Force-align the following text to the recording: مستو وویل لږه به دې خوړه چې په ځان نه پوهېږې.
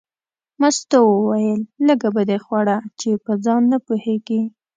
مستو 0.61 0.99
وویل 1.07 1.61
لږه 1.87 2.09
به 2.15 2.21
دې 2.29 2.37
خوړه 2.45 2.77
چې 2.99 3.09
په 3.25 3.31
ځان 3.43 3.61
نه 3.71 3.77
پوهېږې. 3.85 4.41